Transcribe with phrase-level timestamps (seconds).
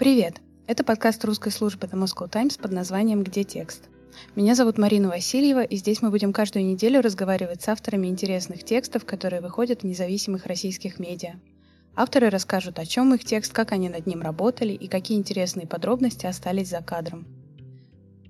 [0.00, 0.40] Привет!
[0.66, 3.90] Это подкаст русской службы The Moscow Times под названием «Где текст?».
[4.34, 9.04] Меня зовут Марина Васильева, и здесь мы будем каждую неделю разговаривать с авторами интересных текстов,
[9.04, 11.34] которые выходят в независимых российских медиа.
[11.94, 16.24] Авторы расскажут, о чем их текст, как они над ним работали и какие интересные подробности
[16.24, 17.26] остались за кадром.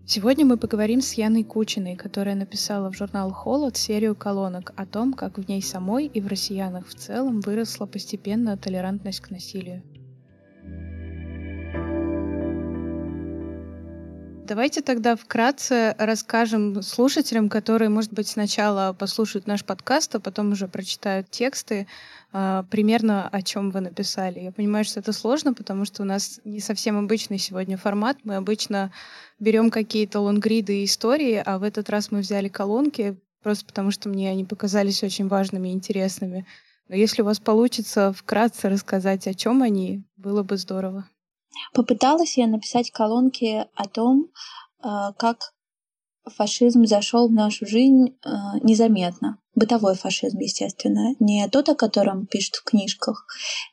[0.04, 5.12] Сегодня мы поговорим с Яной Кучиной, которая написала в журнал «Холод» серию колонок о том,
[5.12, 9.84] как в ней самой и в россиянах в целом выросла постепенно толерантность к насилию.
[14.50, 20.66] Давайте тогда вкратце расскажем слушателям, которые, может быть, сначала послушают наш подкаст, а потом уже
[20.66, 21.86] прочитают тексты,
[22.32, 24.40] а, примерно о чем вы написали.
[24.40, 28.16] Я понимаю, что это сложно, потому что у нас не совсем обычный сегодня формат.
[28.24, 28.90] Мы обычно
[29.38, 34.08] берем какие-то лонгриды и истории, а в этот раз мы взяли колонки, просто потому что
[34.08, 36.44] мне они показались очень важными и интересными.
[36.88, 41.06] Но если у вас получится вкратце рассказать, о чем они, было бы здорово.
[41.72, 44.28] Попыталась я написать колонки о том,
[44.82, 45.52] а, как
[46.24, 49.38] фашизм зашел в нашу жизнь а, незаметно.
[49.54, 51.14] Бытовой фашизм, естественно.
[51.18, 53.26] Не тот, о котором пишут в книжках,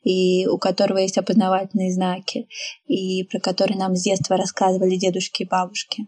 [0.03, 2.47] и у которого есть опознавательные знаки,
[2.87, 6.07] и про который нам с детства рассказывали дедушки и бабушки,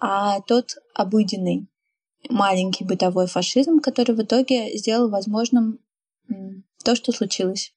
[0.00, 1.68] а тот обыденный,
[2.28, 5.80] маленький бытовой фашизм, который в итоге сделал возможным
[6.84, 7.72] то, что случилось.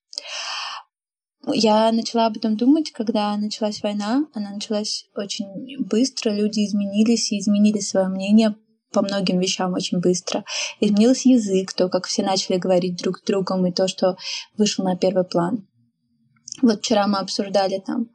[1.47, 4.25] Я начала об этом думать, когда началась война.
[4.33, 8.55] Она началась очень быстро, люди изменились и изменили свое мнение
[8.91, 10.43] по многим вещам очень быстро.
[10.79, 14.17] Изменился язык, то, как все начали говорить друг с другом, и то, что
[14.57, 15.67] вышло на первый план.
[16.61, 18.09] Вот вчера мы обсуждали там,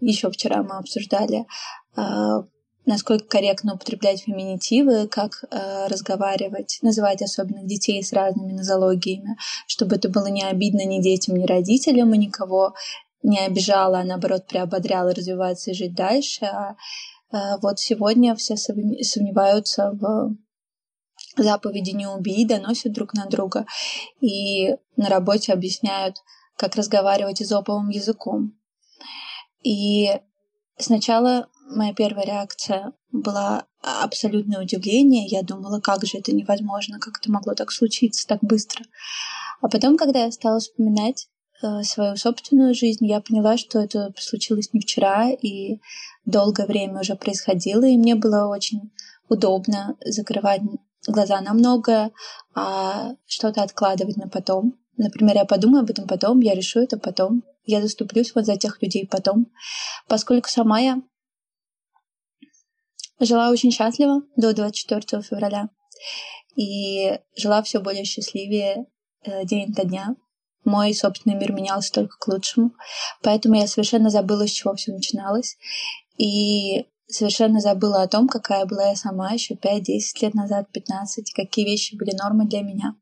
[0.00, 1.46] еще вчера мы обсуждали
[1.94, 2.44] а,
[2.84, 10.08] насколько корректно употреблять феминитивы, как э, разговаривать, называть особенных детей с разными нозологиями, чтобы это
[10.08, 12.74] было не обидно ни детям, ни родителям, и никого
[13.22, 16.44] не обижало, а наоборот приободряло развиваться и жить дальше.
[16.44, 16.76] А
[17.32, 20.34] э, вот сегодня все сомневаются в
[21.36, 23.64] заповеди «не убей», доносят друг на друга,
[24.20, 26.16] и на работе объясняют,
[26.56, 28.58] как разговаривать изоповым языком.
[29.62, 30.10] И
[30.76, 35.26] сначала моя первая реакция была абсолютное удивление.
[35.26, 38.84] Я думала, как же это невозможно, как это могло так случиться так быстро.
[39.60, 41.28] А потом, когда я стала вспоминать
[41.62, 45.78] э, свою собственную жизнь, я поняла, что это случилось не вчера и
[46.24, 48.92] долгое время уже происходило, и мне было очень
[49.28, 50.62] удобно закрывать
[51.06, 52.12] глаза на многое,
[52.54, 54.74] а что-то откладывать на потом.
[54.96, 58.80] Например, я подумаю об этом потом, я решу это потом, я заступлюсь вот за тех
[58.82, 59.46] людей потом.
[60.06, 61.02] Поскольку сама я
[63.20, 65.68] Жила очень счастливо до 24 февраля
[66.56, 68.86] и жила все более счастливее
[69.22, 70.16] э, день ото дня.
[70.64, 72.72] Мой собственный мир менялся только к лучшему,
[73.22, 75.56] поэтому я совершенно забыла, с чего все начиналось,
[76.18, 79.82] и совершенно забыла о том, какая была я сама еще 5-10
[80.20, 82.94] лет назад, 15, какие вещи были нормы для меня.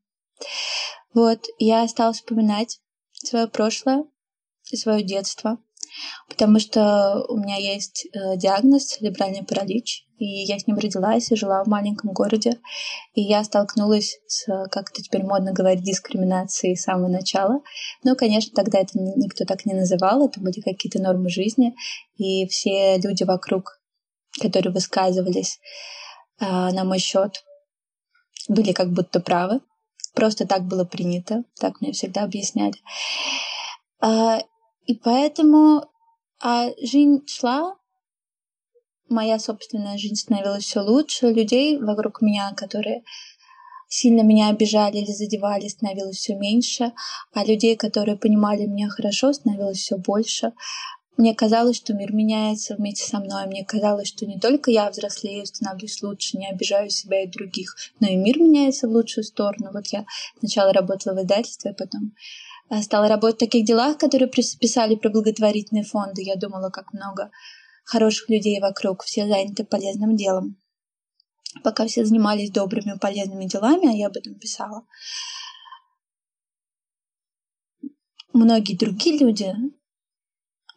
[1.13, 2.79] Вот, я стала вспоминать
[3.13, 4.05] свое прошлое,
[4.63, 5.59] свое детство,
[6.29, 11.35] потому что у меня есть э, диагноз церебральный паралич, и я с ним родилась и
[11.35, 12.59] жила в маленьком городе,
[13.13, 17.61] и я столкнулась с, как это теперь модно говорить, дискриминацией с самого начала.
[18.03, 21.73] Но, конечно, тогда это никто так не называл, это были какие-то нормы жизни,
[22.17, 23.79] и все люди вокруг,
[24.39, 25.59] которые высказывались
[26.39, 27.43] э, на мой счет,
[28.47, 29.61] были как будто правы.
[30.13, 32.75] Просто так было принято, так мне всегда объясняли.
[34.85, 35.85] И поэтому
[36.43, 37.75] а жизнь шла,
[39.09, 43.03] моя собственная жизнь становилась все лучше, людей вокруг меня, которые
[43.87, 46.93] сильно меня обижали или задевали, становилось все меньше,
[47.33, 50.53] а людей, которые понимали меня хорошо, становилось все больше.
[51.17, 53.45] Мне казалось, что мир меняется вместе со мной.
[53.45, 58.07] Мне казалось, что не только я взрослею, становлюсь лучше, не обижаю себя и других, но
[58.07, 59.69] и мир меняется в лучшую сторону.
[59.71, 60.05] Вот я
[60.39, 62.13] сначала работала в издательстве, а потом
[62.81, 66.21] стала работать в таких делах, которые писали про благотворительные фонды.
[66.21, 67.31] Я думала, как много
[67.83, 70.57] хороших людей вокруг, все заняты полезным делом.
[71.63, 74.85] Пока все занимались добрыми, полезными делами, а я об этом писала,
[78.31, 79.53] многие другие люди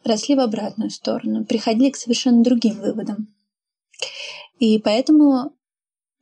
[0.03, 3.33] росли в обратную сторону, приходили к совершенно другим выводам.
[4.59, 5.55] И поэтому,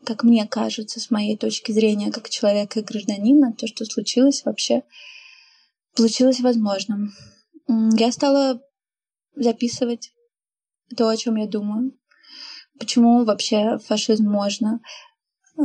[0.06, 4.84] как мне кажется, с моей точки зрения, как человека и гражданина, то, что случилось, вообще
[5.96, 7.14] получилось возможным.
[7.68, 8.62] Я стала
[9.36, 10.12] записывать
[10.96, 11.98] то, о чем я думаю.
[12.80, 14.82] Почему вообще фашизм можно?
[15.58, 15.64] А,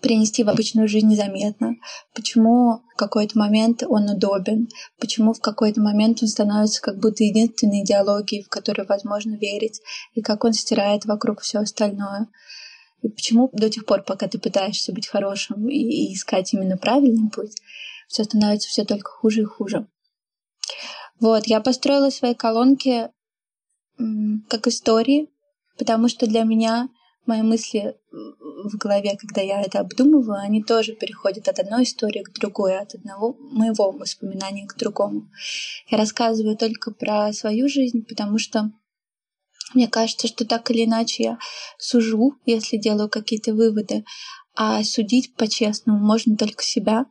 [0.00, 1.76] принести в обычную жизнь незаметно,
[2.14, 4.68] почему в какой-то момент он удобен,
[4.98, 9.80] почему в какой-то момент он становится как будто единственной идеологией, в которую возможно верить,
[10.14, 12.28] и как он стирает вокруг все остальное.
[13.02, 17.30] И почему до тех пор, пока ты пытаешься быть хорошим и, и искать именно правильный
[17.30, 17.56] путь,
[18.06, 19.86] все становится все только хуже и хуже.
[21.20, 23.10] Вот, я построила свои колонки
[24.48, 25.30] как истории,
[25.78, 26.88] потому что для меня
[27.24, 32.32] мои мысли в голове, когда я это обдумываю, они тоже переходят от одной истории к
[32.32, 35.28] другой, от одного моего воспоминания к другому.
[35.88, 38.70] Я рассказываю только про свою жизнь, потому что
[39.74, 41.38] мне кажется, что так или иначе я
[41.78, 44.04] сужу, если делаю какие-то выводы,
[44.56, 47.06] а судить по-честному можно только себя.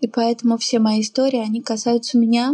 [0.00, 2.52] И поэтому все мои истории, они касаются меня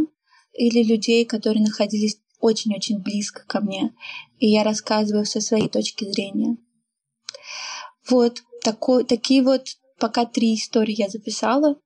[0.53, 3.95] или людей, которые находились очень-очень близко ко мне.
[4.39, 6.57] И я рассказываю со своей точки зрения.
[8.09, 9.67] Вот такой, такие вот
[9.99, 11.77] пока три истории я записала.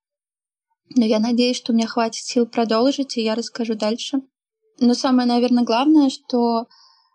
[0.94, 4.20] Но я надеюсь, что у меня хватит сил продолжить, и я расскажу дальше.
[4.78, 6.66] Но самое, наверное, главное, что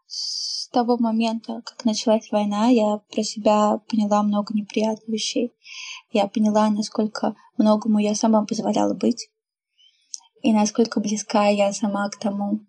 [0.07, 5.53] с того момента, как началась война, я про себя поняла много неприятных вещей.
[6.11, 9.29] Я поняла, насколько многому я сама позволяла быть,
[10.41, 12.65] и насколько близка я сама к тому,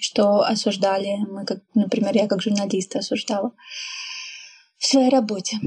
[0.00, 3.52] что осуждали мы, как, например, я как журналист осуждала
[4.78, 5.58] в своей работе.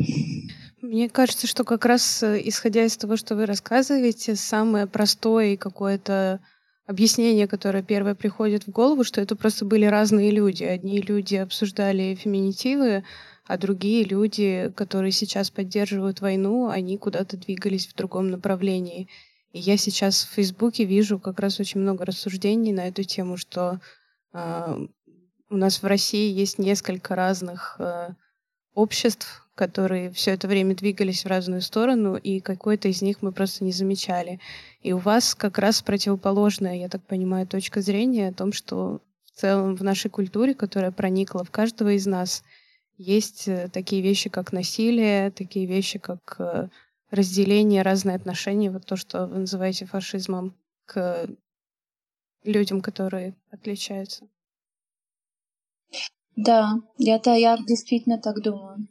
[0.81, 5.57] Мне кажется, что как раз э, исходя из того, что вы рассказываете, самое простое и
[5.57, 6.41] какое-то
[6.85, 10.63] объяснение, которое первое приходит в голову, что это просто были разные люди.
[10.63, 13.03] Одни люди обсуждали феминитивы,
[13.45, 19.07] а другие люди, которые сейчас поддерживают войну, они куда-то двигались в другом направлении.
[19.51, 23.79] И я сейчас в Фейсбуке вижу как раз очень много рассуждений на эту тему, что
[24.33, 24.87] э,
[25.49, 28.09] у нас в России есть несколько разных э,
[28.73, 33.63] обществ, которые все это время двигались в разную сторону, и какой-то из них мы просто
[33.63, 34.39] не замечали.
[34.81, 39.39] И у вас как раз противоположная, я так понимаю, точка зрения о том, что в
[39.39, 42.43] целом в нашей культуре, которая проникла в каждого из нас,
[42.97, 46.69] есть э, такие вещи, как насилие, такие вещи, как э,
[47.11, 50.55] разделение, разные отношения, вот то, что вы называете фашизмом,
[50.85, 51.27] к
[52.43, 54.27] людям, которые отличаются.
[56.35, 58.87] Да, я-то я действительно так думаю.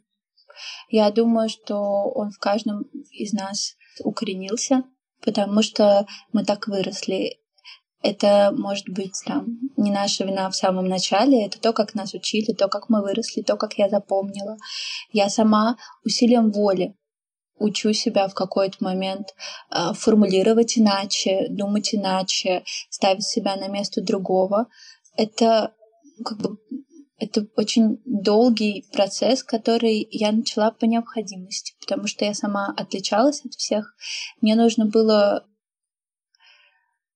[0.89, 1.77] Я думаю, что
[2.15, 4.83] он в каждом из нас укоренился,
[5.23, 7.37] потому что мы так выросли.
[8.03, 12.51] Это может быть там не наша вина в самом начале, это то, как нас учили,
[12.51, 14.57] то, как мы выросли, то, как я запомнила.
[15.11, 16.95] Я сама усилием воли
[17.61, 19.35] учу себя в какой-то момент
[19.69, 24.67] э, формулировать иначе, думать иначе, ставить себя на место другого.
[25.15, 25.73] Это
[26.25, 26.57] как бы
[27.21, 33.53] это очень долгий процесс, который я начала по необходимости, потому что я сама отличалась от
[33.53, 33.93] всех.
[34.41, 35.45] Мне нужно было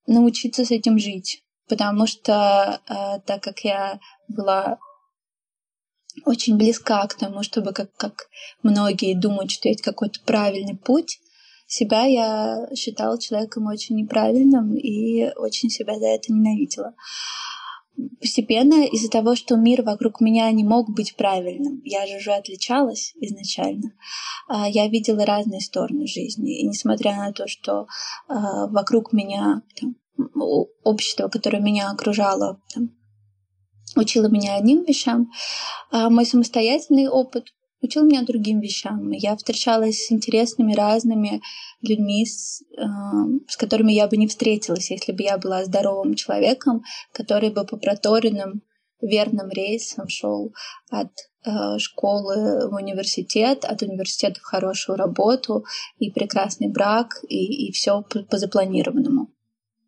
[0.05, 4.77] научиться с этим жить, потому что э, так как я была
[6.23, 8.27] очень близка к тому, чтобы как, как
[8.61, 11.19] многие думают, что есть какой-то правильный путь,
[11.65, 16.93] себя я считала человеком очень неправильным и очень себя за это ненавидела
[18.19, 23.13] постепенно из-за того, что мир вокруг меня не мог быть правильным, я же уже отличалась
[23.19, 23.93] изначально,
[24.47, 26.59] а, я видела разные стороны жизни.
[26.61, 27.87] И несмотря на то, что
[28.27, 29.95] а, вокруг меня там,
[30.83, 32.91] общество, которое меня окружало, там,
[33.95, 35.31] учило меня одним вещам,
[35.91, 37.53] а мой самостоятельный опыт
[37.85, 39.11] учил меня другим вещам.
[39.11, 41.41] Я встречалась с интересными разными
[41.81, 42.83] людьми, с, э,
[43.47, 47.77] с которыми я бы не встретилась, если бы я была здоровым человеком, который бы по
[47.77, 48.61] проторенным
[49.01, 50.53] верным рейсам шел
[50.89, 51.11] от
[51.45, 55.65] э, школы в университет, от университета в хорошую работу
[55.97, 59.29] и прекрасный брак, и, и все по, по запланированному.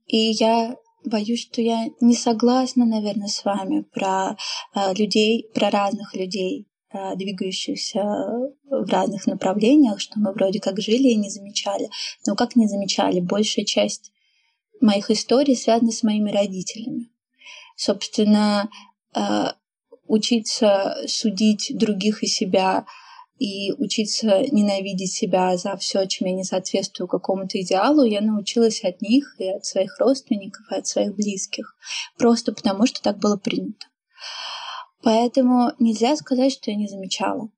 [0.06, 4.38] И я боюсь, что я не согласна, наверное, с вами про
[4.76, 11.10] э, людей, про разных людей, Э, двигающихся в разных направлениях, что мы вроде как жили
[11.10, 11.90] и не замечали.
[12.26, 13.20] Но как не замечали?
[13.20, 14.14] Большая часть
[14.80, 17.10] моих историй связана с моими родителями.
[17.76, 18.70] Собственно,
[19.14, 19.48] э,
[20.06, 22.86] учиться судить других и себя
[23.38, 29.02] и учиться ненавидеть себя за все, чем я не соответствую какому-то идеалу, я научилась от
[29.02, 31.76] них и от своих родственников, и от своих близких.
[32.18, 33.88] Просто потому, что так было принято.
[35.04, 37.50] Поэтому нельзя сказать, что я не замечала.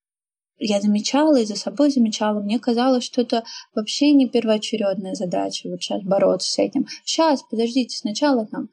[0.57, 2.41] Я замечала и за собой замечала.
[2.41, 3.43] Мне казалось, что это
[3.73, 6.85] вообще не первоочередная задача вот сейчас бороться с этим.
[7.05, 8.69] Сейчас, подождите, сначала там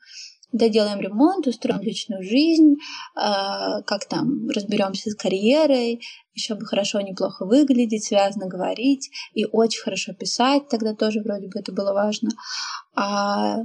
[0.52, 6.00] доделаем ремонт, устроим личную жизнь, э, как там разберемся с карьерой,
[6.34, 11.58] еще бы хорошо, неплохо выглядеть, связано говорить и очень хорошо писать, тогда тоже вроде бы
[11.58, 12.30] это было важно.
[12.94, 13.58] А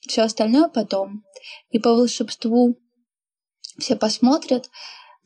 [0.00, 1.24] все остальное потом.
[1.70, 2.76] И по волшебству
[3.78, 4.70] все посмотрят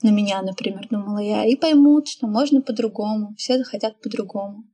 [0.02, 4.64] на меня, например, думала я, и поймут, что можно по-другому, все захотят по-другому.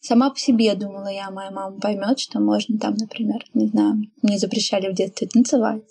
[0.00, 4.38] Сама по себе думала я, моя мама поймет, что можно там, например, не знаю, мне
[4.38, 5.82] запрещали в детстве танцевать.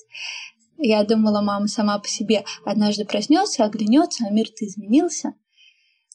[0.78, 5.34] Я думала, мама сама по себе однажды проснется, оглянется, а мир-то изменился.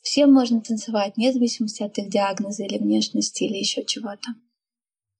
[0.02, 4.30] Всем можно танцевать, вне зависимости от их диагноза или внешности или еще чего-то.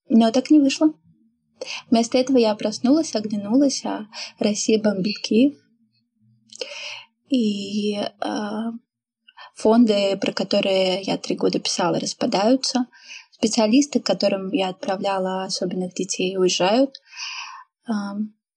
[0.09, 0.95] Но так не вышло.
[1.91, 4.07] Вместо этого я проснулась, оглянулась, а
[4.39, 5.55] Россия бомбит Киев.
[7.29, 8.09] И э,
[9.55, 12.87] фонды, про которые я три года писала, распадаются.
[13.31, 17.01] Специалисты, к которым я отправляла особенных детей, уезжают.
[17.89, 17.93] Э,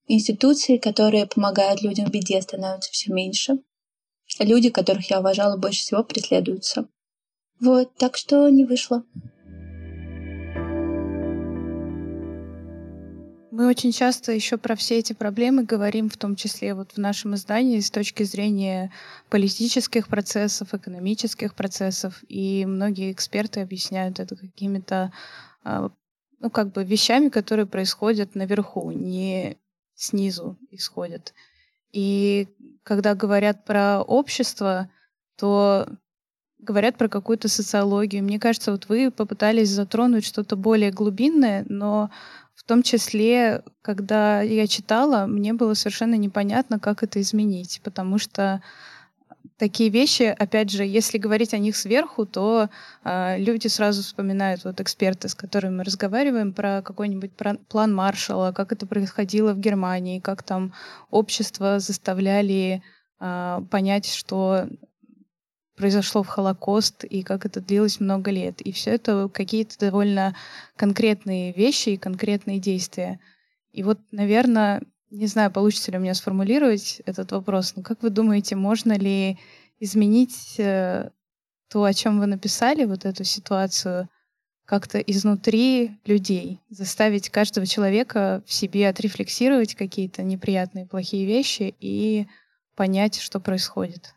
[0.07, 3.59] институции, которые помогают людям в беде, становятся все меньше.
[4.39, 6.87] Люди, которых я уважала больше всего, преследуются.
[7.59, 9.03] Вот, так что не вышло.
[13.55, 17.35] Мы очень часто еще про все эти проблемы говорим, в том числе вот в нашем
[17.35, 18.91] издании, с точки зрения
[19.29, 25.13] политических процессов, экономических процессов, и многие эксперты объясняют это какими-то
[25.63, 25.91] а,
[26.39, 29.57] ну, как бы вещами, которые происходят наверху, не
[29.93, 31.35] снизу исходят.
[31.91, 32.47] И
[32.81, 34.89] когда говорят про общество,
[35.37, 35.87] то
[36.57, 38.23] говорят про какую-то социологию.
[38.23, 42.09] Мне кажется, вот вы попытались затронуть что-то более глубинное, но
[42.55, 48.61] в том числе, когда я читала, мне было совершенно непонятно, как это изменить, потому что
[49.57, 52.69] такие вещи, опять же, если говорить о них сверху, то
[53.03, 57.31] э, люди сразу вспоминают, вот эксперты, с которыми мы разговариваем, про какой-нибудь
[57.69, 60.73] план Маршалла, как это происходило в Германии, как там
[61.11, 62.83] общество заставляли
[63.19, 64.67] э, понять, что
[65.75, 68.61] произошло в Холокост и как это длилось много лет.
[68.61, 70.35] И все это какие-то довольно
[70.75, 73.19] конкретные вещи и конкретные действия.
[73.71, 78.09] И вот, наверное, не знаю, получится ли у меня сформулировать этот вопрос, но как вы
[78.09, 79.37] думаете, можно ли
[79.79, 81.09] изменить э,
[81.69, 84.09] то, о чем вы написали, вот эту ситуацию,
[84.65, 92.27] как-то изнутри людей, заставить каждого человека в себе отрефлексировать какие-то неприятные, плохие вещи и
[92.75, 94.15] понять, что происходит?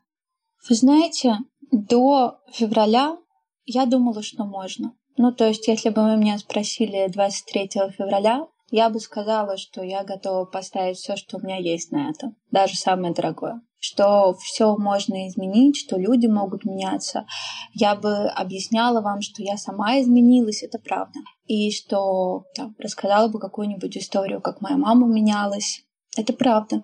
[0.69, 1.39] Вы знаете,
[1.71, 3.17] до февраля
[3.65, 4.95] я думала, что можно.
[5.17, 10.03] Ну, то есть, если бы вы меня спросили 23 февраля, я бы сказала, что я
[10.03, 13.61] готова поставить все, что у меня есть на это, даже самое дорогое.
[13.79, 17.27] Что все можно изменить, что люди могут меняться.
[17.73, 21.21] Я бы объясняла вам, что я сама изменилась, это правда.
[21.45, 25.85] И что там, рассказала бы какую-нибудь историю, как моя мама менялась.
[26.17, 26.83] Это правда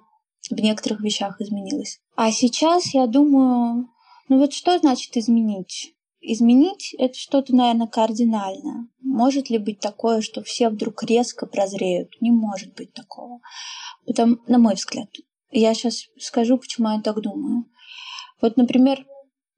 [0.50, 2.00] в некоторых вещах изменилось.
[2.16, 3.88] А сейчас я думаю,
[4.28, 5.94] ну вот что значит изменить?
[6.20, 8.88] Изменить— это что-то, наверное, кардинальное.
[9.00, 12.10] Может ли быть такое, что все вдруг резко прозреют?
[12.20, 13.40] Не может быть такого.
[14.06, 15.08] Потому, на мой взгляд.
[15.50, 17.66] Я сейчас скажу, почему я так думаю.
[18.40, 19.04] Вот, например,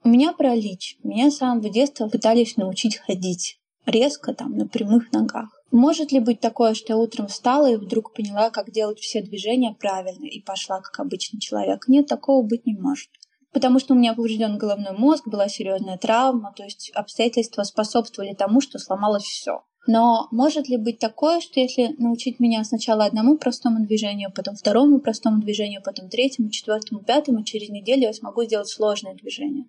[0.03, 0.97] у меня паралич.
[1.03, 5.51] Меня с самого детства пытались научить ходить резко, там, на прямых ногах.
[5.75, 9.75] Может ли быть такое, что я утром встала и вдруг поняла, как делать все движения
[9.77, 11.89] правильно и пошла как обычный человек?
[11.89, 13.11] Нет, такого быть не может.
[13.53, 18.61] Потому что у меня поврежден головной мозг, была серьезная травма, то есть обстоятельства способствовали тому,
[18.61, 19.65] что сломалось все.
[19.89, 25.01] Но может ли быть такое, что если научить меня сначала одному простому движению, потом второму
[25.01, 29.65] простому движению, потом третьему, четвертому, пятому, через неделю я смогу сделать сложное движение,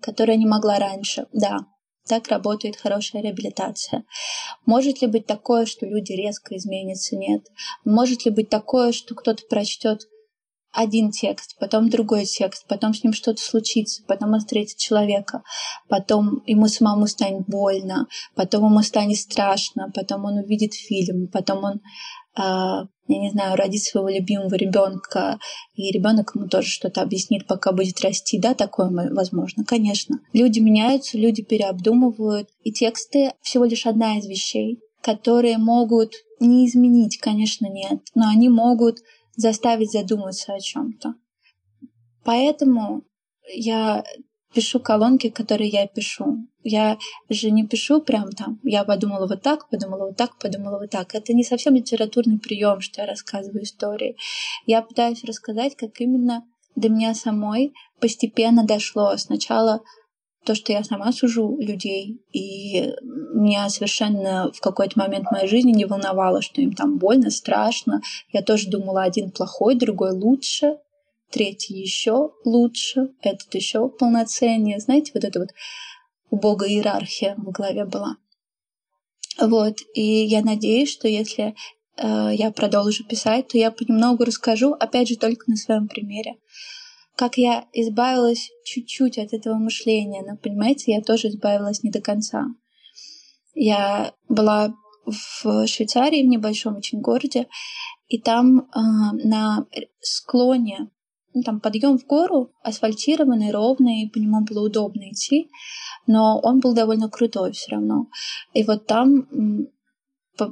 [0.00, 1.26] которое не могла раньше?
[1.34, 1.66] Да,
[2.10, 4.04] так работает хорошая реабилитация.
[4.66, 7.14] Может ли быть такое, что люди резко изменятся?
[7.14, 7.46] Нет.
[7.84, 10.08] Может ли быть такое, что кто-то прочтет
[10.72, 15.42] один текст, потом другой текст, потом с ним что-то случится, потом он встретит человека,
[15.88, 21.80] потом ему самому станет больно, потом ему станет страшно, потом он увидит фильм, потом он
[22.36, 25.38] а, я не знаю, родить своего любимого ребенка,
[25.74, 30.20] и ребенок ему тоже что-то объяснит, пока будет расти, да, такое возможно, конечно.
[30.32, 37.18] Люди меняются, люди переобдумывают, и тексты всего лишь одна из вещей, которые могут не изменить,
[37.18, 38.98] конечно, нет, но они могут
[39.36, 41.14] заставить задуматься о чем-то.
[42.24, 43.02] Поэтому
[43.52, 44.04] я
[44.54, 46.46] пишу колонки, которые я пишу.
[46.62, 50.90] Я же не пишу прям там, я подумала вот так, подумала вот так, подумала вот
[50.90, 51.14] так.
[51.14, 54.16] Это не совсем литературный прием, что я рассказываю истории.
[54.66, 56.44] Я пытаюсь рассказать, как именно
[56.76, 59.16] до меня самой постепенно дошло.
[59.16, 59.82] Сначала
[60.44, 62.92] то, что я сама сужу людей, и
[63.34, 68.00] меня совершенно в какой-то момент моей жизни не волновало, что им там больно, страшно.
[68.32, 70.78] Я тоже думала, один плохой, другой лучше,
[71.30, 74.80] третий еще лучше, этот еще полноценнее.
[74.80, 75.50] Знаете, вот это вот
[76.30, 78.16] у Бога иерархия в голове была.
[79.38, 81.54] Вот, и я надеюсь, что если
[81.96, 86.36] э, я продолжу писать, то я понемногу расскажу, опять же, только на своем примере
[87.20, 92.46] как я избавилась чуть-чуть от этого мышления, но, понимаете, я тоже избавилась не до конца.
[93.52, 94.72] Я была
[95.04, 97.46] в Швейцарии, в небольшом очень городе,
[98.08, 99.66] и там э, на
[100.00, 100.88] склоне,
[101.34, 105.50] ну, там подъем в гору, асфальтированный, ровный, по нему было удобно идти,
[106.06, 108.06] но он был довольно крутой все равно.
[108.54, 109.26] И вот там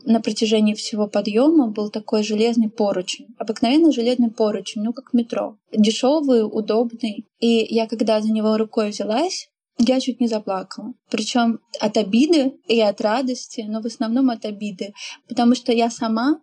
[0.04, 3.28] на протяжении всего подъема был такой железный поручень.
[3.38, 5.56] Обыкновенный железный поручень, ну как метро.
[5.72, 7.26] Дешевый, удобный.
[7.40, 10.92] И я когда за него рукой взялась, я чуть не заплакала.
[11.08, 14.92] Причем от обиды и от радости, но в основном от обиды.
[15.28, 16.40] Потому что я сама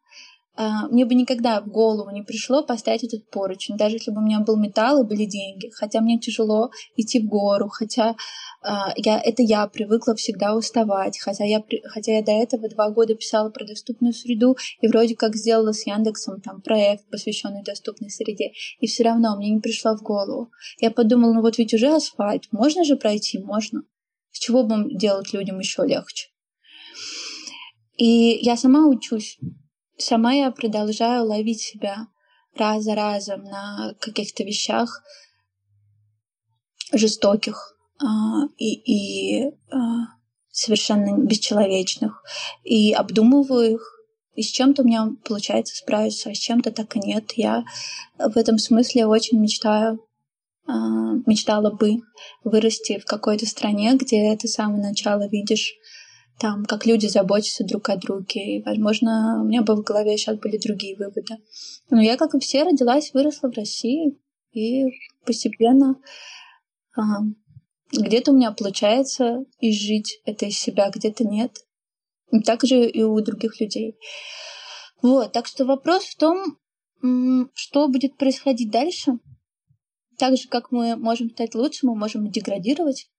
[0.57, 4.39] мне бы никогда в голову не пришло поставить этот поручень, даже если бы у меня
[4.39, 5.69] был металл и были деньги.
[5.73, 8.15] Хотя мне тяжело идти в гору, хотя
[8.61, 13.15] а, я, это я привыкла всегда уставать, хотя я, хотя я до этого два года
[13.15, 18.53] писала про доступную среду и вроде как сделала с Яндексом там проект, посвященный доступной среде,
[18.79, 20.51] и все равно мне не пришло в голову.
[20.79, 23.83] Я подумала, ну вот ведь уже асфальт, можно же пройти, можно.
[24.31, 26.29] С чего бы делать людям еще легче?
[27.97, 29.37] И я сама учусь
[29.97, 32.07] сама я продолжаю ловить себя
[32.55, 35.03] раз за разом на каких-то вещах
[36.93, 40.15] жестоких а, и, и а,
[40.51, 42.23] совершенно бесчеловечных,
[42.63, 43.91] и обдумываю их,
[44.35, 47.33] и с чем-то у меня получается справиться, а с чем-то так и нет.
[47.35, 47.63] Я
[48.17, 50.05] в этом смысле очень мечтаю,
[50.67, 50.73] а,
[51.25, 51.99] мечтала бы
[52.43, 55.73] вырасти в какой-то стране, где ты с самого начала видишь
[56.39, 58.57] там, как люди заботятся друг о друге.
[58.57, 61.37] И, возможно, у меня бы в голове сейчас были другие выводы.
[61.89, 64.17] Но я, как и все, родилась, выросла в России,
[64.51, 64.85] и
[65.25, 65.95] постепенно
[66.95, 67.19] а,
[67.91, 71.65] где-то у меня получается изжить это из себя, где-то нет.
[72.31, 73.97] И так же и у других людей.
[75.01, 76.57] Вот, так что вопрос в том,
[77.53, 79.19] что будет происходить дальше.
[80.17, 83.09] Так же, как мы можем стать лучше, мы можем деградировать.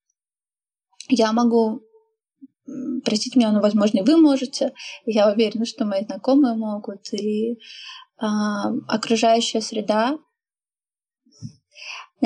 [1.08, 1.82] Я могу
[3.04, 4.72] простите меня, но, возможно, и вы можете.
[5.04, 7.12] Я уверена, что мои знакомые могут.
[7.12, 7.56] И э,
[8.88, 10.18] окружающая среда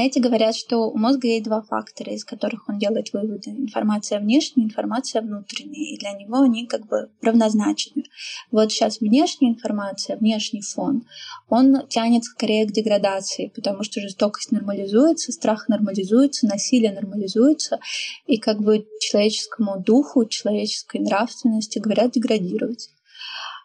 [0.01, 3.51] знаете, говорят, что у мозга есть два фактора, из которых он делает выводы.
[3.51, 5.95] Информация внешняя, информация внутренняя.
[5.95, 8.05] И для него они как бы равнозначны.
[8.51, 11.05] Вот сейчас внешняя информация, внешний фон,
[11.51, 17.79] он тянет скорее к деградации, потому что жестокость нормализуется, страх нормализуется, насилие нормализуется,
[18.27, 22.89] и как бы человеческому духу, человеческой нравственности говорят деградировать.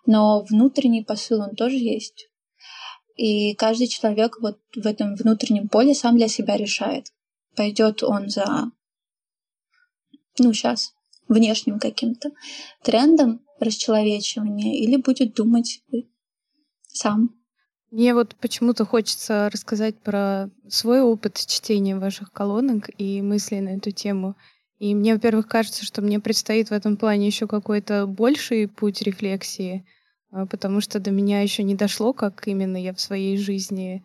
[0.06, 2.28] Но внутренний посыл он тоже есть.
[3.16, 7.14] И каждый человек вот в этом внутреннем поле сам для себя решает,
[7.56, 8.72] пойдет он за,
[10.38, 10.94] ну, сейчас,
[11.28, 12.32] внешним каким-то
[12.84, 15.82] трендом расчеловечивания или будет думать
[16.88, 17.36] сам.
[17.92, 23.92] Мне вот почему-то хочется рассказать про свой опыт чтения ваших колонок и мыслей на эту
[23.92, 24.36] тему.
[24.80, 29.86] И мне, во-первых, кажется, что мне предстоит в этом плане еще какой-то больший путь рефлексии,
[30.50, 34.04] потому что до меня еще не дошло, как именно я в своей жизни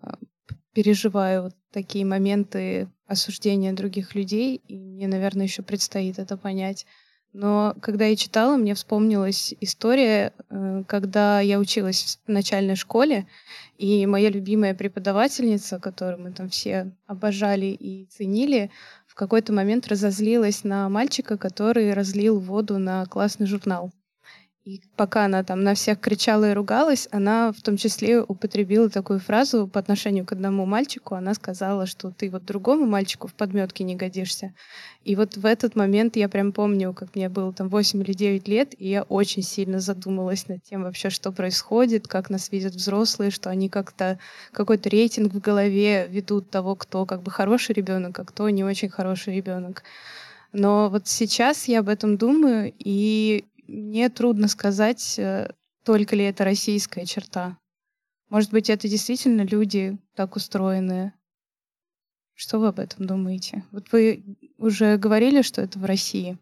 [0.00, 0.18] а,
[0.72, 6.86] переживаю такие моменты осуждения других людей, и мне, наверное, еще предстоит это понять.
[7.32, 13.28] Но когда я читала, мне вспомнилась история, э, когда я училась в начальной школе,
[13.78, 18.70] и моя любимая преподавательница, которую мы там все обожали и ценили,
[19.06, 23.92] в какой-то момент разозлилась на мальчика, который разлил воду на классный журнал.
[24.70, 29.18] И пока она там на всех кричала и ругалась, она в том числе употребила такую
[29.18, 31.16] фразу по отношению к одному мальчику.
[31.16, 34.54] Она сказала, что ты вот другому мальчику в подметке не годишься.
[35.02, 38.46] И вот в этот момент я прям помню, как мне было там 8 или 9
[38.46, 43.32] лет, и я очень сильно задумалась над тем вообще, что происходит, как нас видят взрослые,
[43.32, 44.20] что они как-то
[44.52, 48.88] какой-то рейтинг в голове ведут того, кто как бы хороший ребенок, а кто не очень
[48.88, 49.82] хороший ребенок.
[50.52, 55.52] Но вот сейчас я об этом думаю, и мне трудно сказать, э,
[55.84, 57.58] только ли это российская черта.
[58.28, 61.14] Может быть, это действительно люди так устроенные.
[62.34, 63.64] Что вы об этом думаете?
[63.70, 66.38] Вот вы уже говорили, что это в России.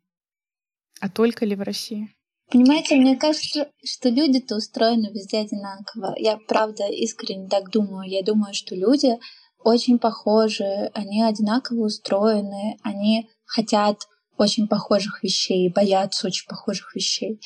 [1.01, 2.14] А только ли в России?
[2.51, 6.14] Понимаете, мне кажется, что люди-то устроены везде одинаково.
[6.19, 8.09] Я, правда, искренне так думаю.
[8.09, 9.19] Я думаю, что люди
[9.59, 14.07] очень похожи, они одинаково устроены, они хотят
[14.38, 17.40] очень похожих вещей, боятся очень похожих вещей.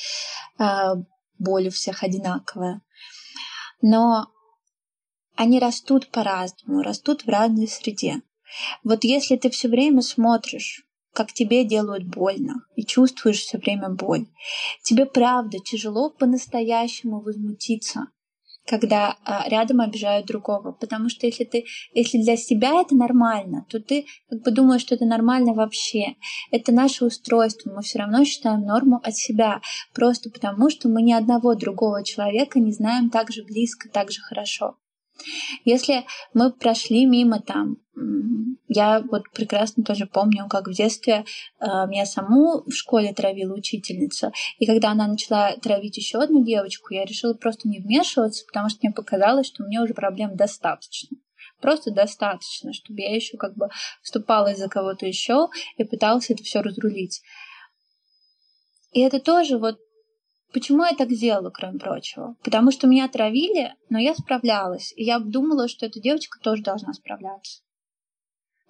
[0.57, 0.95] А,
[1.39, 2.81] боль у всех одинаковая.
[3.81, 4.27] Но
[5.35, 8.21] они растут по-разному, растут в разной среде.
[8.83, 14.27] Вот если ты все время смотришь, как тебе делают больно, и чувствуешь все время боль,
[14.83, 18.07] тебе правда тяжело по-настоящему возмутиться
[18.65, 20.71] когда а, рядом обижают другого.
[20.71, 24.95] Потому что если ты, если для себя это нормально, то ты как бы думаешь, что
[24.95, 26.15] это нормально вообще.
[26.51, 27.71] Это наше устройство.
[27.73, 29.61] Мы все равно считаем норму от себя.
[29.93, 34.21] Просто потому, что мы ни одного другого человека не знаем так же близко, так же
[34.21, 34.77] хорошо.
[35.65, 37.77] Если мы прошли мимо там,
[38.67, 41.25] я вот прекрасно тоже помню, как в детстве
[41.59, 46.93] э, меня саму в школе травила учительница, и когда она начала травить еще одну девочку,
[46.93, 51.17] я решила просто не вмешиваться, потому что мне показалось, что мне уже проблем достаточно
[51.63, 53.69] просто достаточно, чтобы я еще как бы
[54.01, 55.47] вступала за кого-то еще
[55.77, 57.21] и пыталась это все разрулить.
[58.91, 59.79] И это тоже вот
[60.53, 62.35] Почему я так сделала, кроме прочего?
[62.43, 64.93] Потому что меня отравили, но я справлялась.
[64.95, 67.63] И я думала, что эта девочка тоже должна справляться.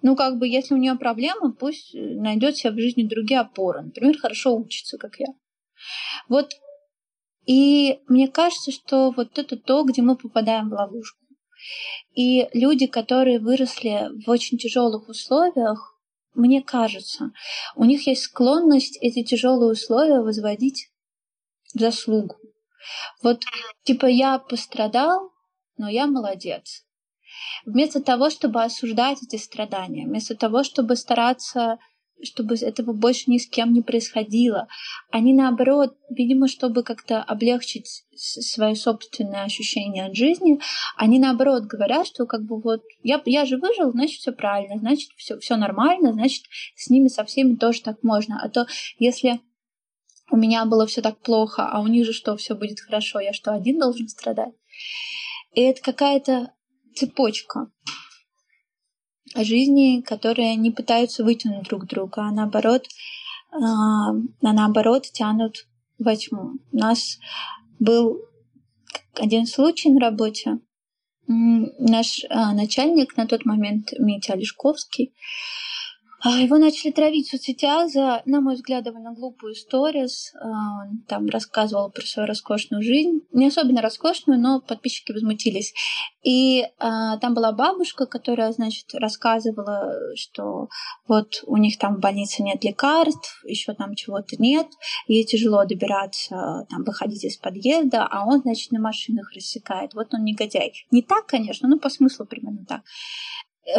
[0.00, 3.82] Ну, как бы, если у нее проблемы, пусть э, найдет себе в жизни другие опоры.
[3.82, 5.28] Например, хорошо учится, как я.
[6.28, 6.52] Вот.
[7.46, 11.20] И мне кажется, что вот это то, где мы попадаем в ловушку.
[12.14, 15.98] И люди, которые выросли в очень тяжелых условиях,
[16.34, 17.30] мне кажется,
[17.76, 20.90] у них есть склонность эти тяжелые условия возводить
[21.74, 22.36] заслугу.
[23.22, 23.42] Вот,
[23.84, 25.30] типа, я пострадал,
[25.76, 26.84] но я молодец.
[27.64, 31.78] Вместо того, чтобы осуждать эти страдания, вместо того, чтобы стараться
[32.22, 34.68] чтобы этого больше ни с кем не происходило.
[35.10, 40.60] Они наоборот, видимо, чтобы как-то облегчить свое собственное ощущение от жизни,
[40.96, 45.10] они наоборот говорят, что как бы вот я, я же выжил, значит все правильно, значит
[45.16, 46.44] все, все нормально, значит
[46.76, 48.40] с ними со всеми тоже так можно.
[48.42, 48.66] А то
[48.98, 49.40] если
[50.30, 53.32] у меня было все так плохо, а у них же что, все будет хорошо, я
[53.32, 54.54] что, один должен страдать?
[55.52, 56.52] И это какая-то
[56.94, 57.70] цепочка
[59.36, 62.86] жизни, которые не пытаются вытянуть друг друга, а наоборот,
[63.50, 65.66] а, а наоборот тянут
[65.98, 66.54] во тьму.
[66.72, 67.18] У нас
[67.78, 68.20] был
[69.14, 70.58] один случай на работе.
[71.26, 75.14] Наш а, начальник на тот момент, Митя Олешковский,
[76.30, 80.32] его начали травить в соцсетях за, на мой взгляд, довольно глупую сторис.
[80.40, 83.20] А, он там рассказывал про свою роскошную жизнь.
[83.32, 85.74] Не особенно роскошную, но подписчики возмутились.
[86.22, 90.68] И а, там была бабушка, которая, значит, рассказывала, что
[91.06, 94.68] вот у них там в больнице нет лекарств, еще там чего-то нет,
[95.06, 99.92] ей тяжело добираться, там, выходить из подъезда, а он, значит, на машинах рассекает.
[99.94, 100.72] Вот он негодяй.
[100.90, 102.82] Не так, конечно, но по смыслу примерно так.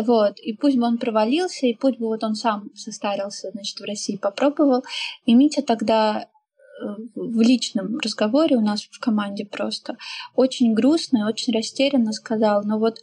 [0.01, 3.83] Вот, и пусть бы он провалился, и пусть бы вот он сам состарился, значит, в
[3.83, 4.83] России попробовал.
[5.25, 9.97] И Митя тогда э, в личном разговоре у нас в команде просто
[10.35, 12.97] очень грустно и очень растерянно сказал, ну вот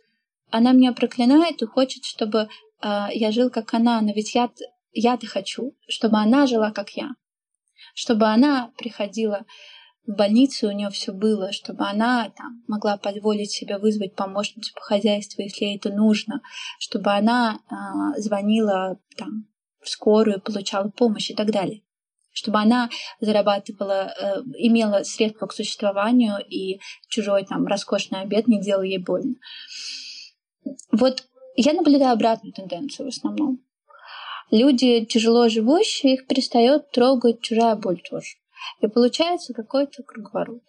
[0.51, 2.49] она меня проклинает и хочет, чтобы
[2.83, 4.51] э, я жил как она, но ведь я,
[4.92, 7.11] я-то хочу, чтобы она жила как я,
[7.95, 9.47] чтобы она приходила
[10.07, 14.81] в больнице у нее все было, чтобы она там могла позволить себе вызвать помощницу по
[14.81, 16.41] хозяйству, если ей это нужно,
[16.79, 19.47] чтобы она э, звонила там
[19.81, 21.83] в скорую, получала помощь и так далее
[22.35, 22.88] чтобы она
[23.21, 29.35] зарабатывала, э, имела средства к существованию, и чужой там роскошный обед не делал ей больно.
[30.91, 31.25] Вот
[31.57, 33.61] я наблюдаю обратную тенденцию в основном.
[34.51, 38.37] Люди, тяжело живущие, их перестает трогать чужая боль тоже.
[38.81, 40.62] И получается какой-то круговорот.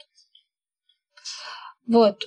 [1.86, 2.24] Вот.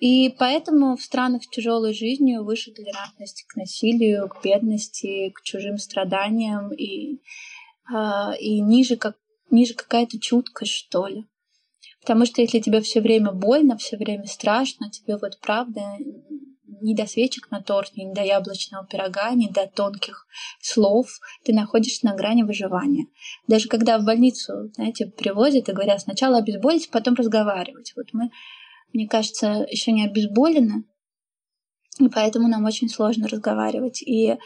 [0.00, 5.78] И поэтому в странах с тяжелой жизнью выше толерантность к насилию, к бедности, к чужим
[5.78, 7.20] страданиям и,
[7.92, 9.16] э, и ниже, как,
[9.50, 11.24] ниже какая-то чуткость, что ли.
[12.00, 15.96] Потому что если тебе все время больно, все время страшно, тебе вот правда
[16.80, 20.26] ни до свечек на торте, ни до яблочного пирога, ни до тонких
[20.60, 21.08] слов.
[21.44, 23.06] Ты находишься на грани выживания.
[23.46, 27.92] Даже когда в больницу, знаете, привозят и говорят сначала обезболить, потом разговаривать.
[27.96, 28.30] Вот мы,
[28.92, 30.84] мне кажется, еще не обезболены,
[31.98, 34.02] и поэтому нам очень сложно разговаривать.
[34.02, 34.36] И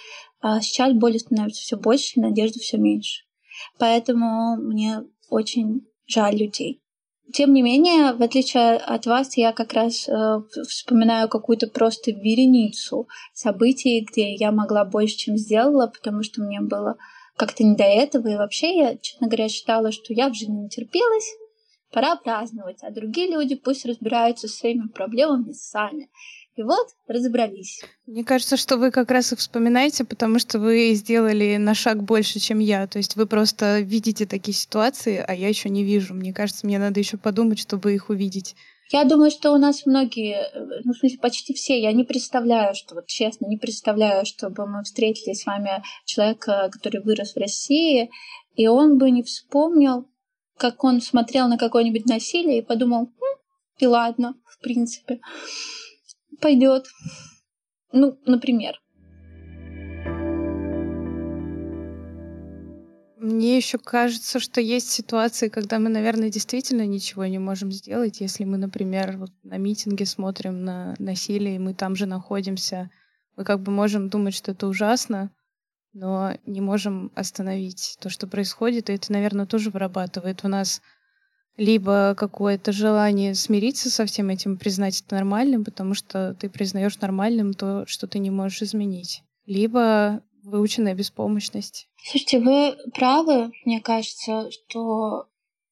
[0.41, 3.25] а, сейчас боли становится все больше, надежды все меньше.
[3.79, 6.81] Поэтому мне очень жаль людей.
[7.33, 13.09] Тем не менее, в отличие от вас, я как раз э, вспоминаю какую-то просто вереницу
[13.35, 16.97] событий, где я могла больше, чем сделала, потому что мне было
[17.37, 18.29] как-то не до этого.
[18.29, 21.37] И вообще я, честно говоря, считала, что я в жизни натерпелась,
[21.93, 26.09] пора праздновать, а другие люди пусть разбираются со своими проблемами сами.
[26.61, 27.81] И вот разобрались.
[28.07, 32.39] Мне кажется, что вы как раз и вспоминаете, потому что вы сделали на шаг больше,
[32.39, 32.87] чем я.
[32.87, 36.13] То есть вы просто видите такие ситуации, а я еще не вижу.
[36.13, 38.57] Мне кажется, мне надо еще подумать, чтобы их увидеть.
[38.93, 40.51] Я думаю, что у нас многие,
[40.85, 44.83] ну, в смысле, почти все, я не представляю, что, вот честно, не представляю, чтобы мы
[44.83, 48.11] встретили с вами человека, который вырос в России,
[48.55, 50.07] и он бы не вспомнил,
[50.59, 53.41] как он смотрел на какое-нибудь насилие и подумал, хм,
[53.79, 55.21] и ладно, в принципе
[56.41, 56.87] пойдет.
[57.93, 58.81] Ну, например.
[63.17, 68.21] Мне еще кажется, что есть ситуации, когда мы, наверное, действительно ничего не можем сделать.
[68.21, 72.91] Если мы, например, вот на митинге смотрим на насилие, и мы там же находимся,
[73.37, 75.31] мы как бы можем думать, что это ужасно,
[75.93, 80.81] но не можем остановить то, что происходит, и это, наверное, тоже вырабатывает в нас
[81.57, 87.53] либо какое-то желание смириться со всем этим, признать это нормальным, потому что ты признаешь нормальным
[87.55, 91.89] то, что ты не можешь изменить, либо выученная беспомощность.
[92.03, 95.27] Слушайте, вы правы, мне кажется, что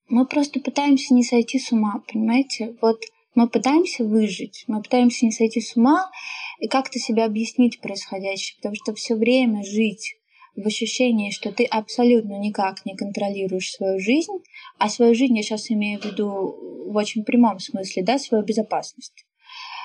[0.08, 2.76] мы просто пытаемся не сойти с ума, понимаете?
[2.80, 3.00] Вот
[3.34, 6.10] мы пытаемся выжить, мы пытаемся не сойти с ума
[6.58, 10.17] и как-то себя объяснить происходящее, потому что все время жить
[10.62, 14.32] в ощущении, что ты абсолютно никак не контролируешь свою жизнь,
[14.78, 16.56] а свою жизнь я сейчас имею в виду
[16.90, 19.24] в очень прямом смысле, да, свою безопасность.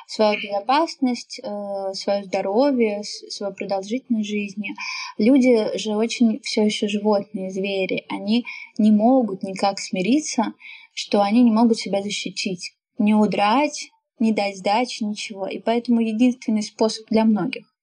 [0.08, 4.72] Свою безопасность, э, свое здоровье, свою продолжительность жизни.
[5.18, 8.06] Люди же очень все еще животные, звери.
[8.10, 8.44] Они
[8.78, 10.54] не могут никак смириться,
[10.94, 12.74] что они не могут себя защитить.
[12.98, 15.48] Не удрать, не дать сдачи, ничего.
[15.48, 17.74] И поэтому единственный способ для многих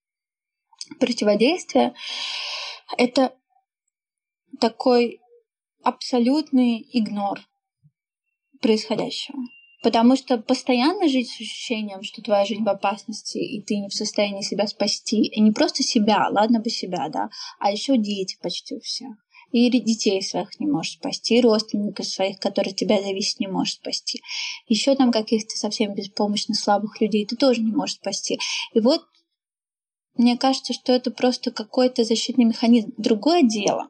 [0.99, 1.95] противодействия
[2.97, 3.35] это
[4.61, 5.21] такой
[5.83, 7.41] абсолютный игнор
[8.61, 9.39] происходящего.
[9.83, 13.95] Потому что постоянно жить с ощущением, что твоя жизнь в опасности, и ты не в
[13.95, 18.75] состоянии себя спасти, и не просто себя, ладно бы себя, да, а еще дети почти
[18.75, 19.17] у всех.
[19.53, 24.23] И детей своих не можешь спасти, и родственников своих, которые тебя зависят, не можешь спасти.
[24.69, 28.39] Еще там каких-то совсем беспомощных, слабых людей ты тоже не можешь спасти.
[28.75, 29.03] И вот
[30.21, 32.93] мне кажется, что это просто какой-то защитный механизм.
[32.99, 33.89] Другое дело,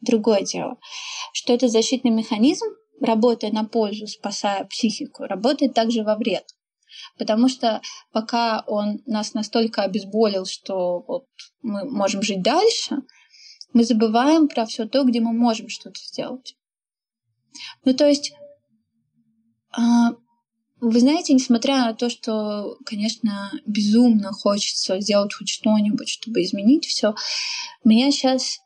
[0.00, 0.78] другое дело,
[1.32, 2.66] что этот защитный механизм,
[3.00, 6.44] работая на пользу, спасая психику, работает также во вред.
[7.18, 11.24] Потому что пока он нас настолько обезболил, что вот
[11.62, 12.98] мы можем жить дальше,
[13.72, 16.56] мы забываем про все то, где мы можем что-то сделать.
[17.84, 18.32] Ну, то есть
[19.72, 20.10] а,
[20.82, 27.14] вы знаете, несмотря на то, что, конечно, безумно хочется сделать хоть что-нибудь, чтобы изменить все,
[27.84, 28.58] меня сейчас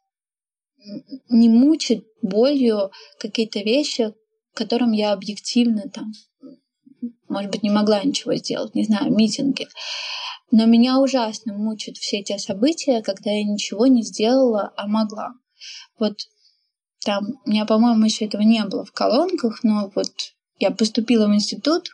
[1.29, 4.15] не мучит болью какие-то вещи,
[4.55, 6.13] которым я объективно там,
[7.29, 9.69] может быть, не могла ничего сделать, не знаю, митинги.
[10.51, 15.35] Но меня ужасно мучают все эти события, когда я ничего не сделала, а могла.
[15.99, 16.17] Вот
[17.05, 20.09] там, у меня, по-моему, еще этого не было в колонках, но вот
[20.59, 21.91] я поступила в институт,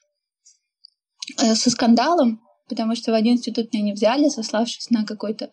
[1.36, 2.40] со скандалом,
[2.72, 5.50] потому что в один институт меня не взяли, сославшись на какой-то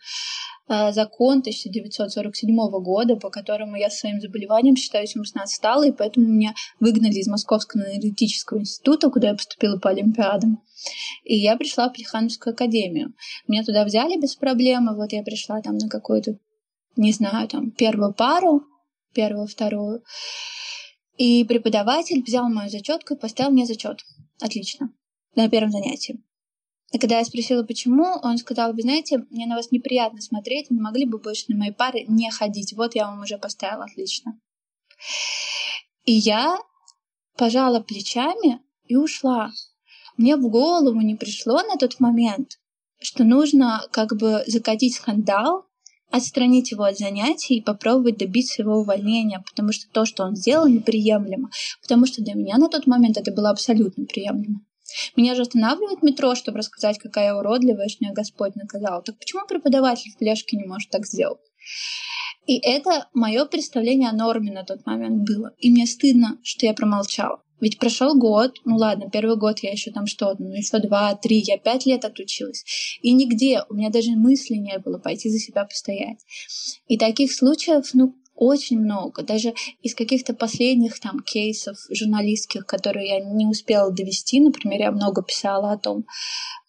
[0.69, 6.53] э, закон 1947 года, по которому я своим заболеванием считаюсь умственно отсталой, и поэтому меня
[6.79, 10.63] выгнали из Московского аналитического института, куда я поступила по Олимпиадам.
[11.25, 13.13] И я пришла в Плехановскую академию.
[13.47, 16.37] Меня туда взяли без проблем, и вот я пришла там на какую-то,
[16.95, 18.63] не знаю, там, первую пару,
[19.13, 20.03] первую, вторую.
[21.17, 23.99] И преподаватель взял мою зачетку и поставил мне зачет.
[24.41, 24.93] Отлично
[25.43, 26.21] на первом занятии.
[26.91, 30.79] И когда я спросила, почему, он сказал, вы знаете, мне на вас неприятно смотреть, не
[30.79, 32.73] могли бы больше на мои пары не ходить.
[32.73, 34.39] Вот я вам уже поставила, отлично.
[36.05, 36.57] И я
[37.37, 39.51] пожала плечами и ушла.
[40.17, 42.59] Мне в голову не пришло на тот момент,
[42.99, 45.67] что нужно как бы закатить скандал,
[46.09, 50.67] отстранить его от занятий и попробовать добиться его увольнения, потому что то, что он сделал,
[50.67, 51.49] неприемлемо.
[51.83, 54.61] Потому что для меня на тот момент это было абсолютно приемлемо.
[55.15, 59.03] Меня же останавливает метро, чтобы рассказать, какая уродливая, что меня Господь наказал.
[59.03, 61.39] Так почему преподаватель в пляжке не может так сделать?
[62.45, 65.53] И это мое представление о норме на тот момент было.
[65.59, 67.43] И мне стыдно, что я промолчала.
[67.61, 71.43] Ведь прошел год, ну ладно, первый год я еще там что-то, ну еще два, три,
[71.45, 72.63] я пять лет отучилась.
[73.01, 76.19] И нигде у меня даже мысли не было пойти за себя постоять.
[76.87, 79.21] И таких случаев, ну, очень много.
[79.21, 85.21] Даже из каких-то последних там кейсов журналистских, которые я не успела довести, например, я много
[85.21, 86.05] писала о том,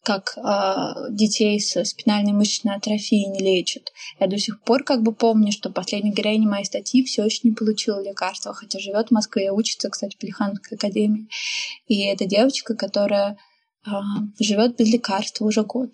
[0.03, 3.93] как э, детей со спинальной мышечной атрофией не лечат.
[4.19, 7.53] Я до сих пор как бы помню, что последняя героиня моей статьи все еще не
[7.53, 11.29] получила лекарства, хотя живет в Москве, учится, кстати, в Плехановской академии.
[11.87, 13.39] И это девочка, которая
[13.87, 14.01] а,
[14.41, 15.91] живет без лекарства уже год.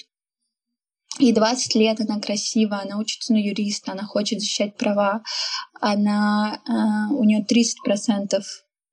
[1.19, 5.23] И 20 лет она красива, она учится на юриста, она хочет защищать права,
[5.81, 8.43] она, э, у нее 30%